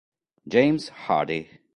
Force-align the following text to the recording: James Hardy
James 0.47 0.89
Hardy 0.89 1.61